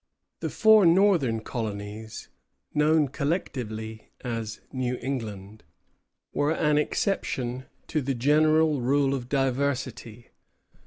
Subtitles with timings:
[0.39, 2.27] The four northern colonies,
[2.73, 5.63] known collectively as New England,
[6.33, 10.29] were an exception to the general rule of diversity.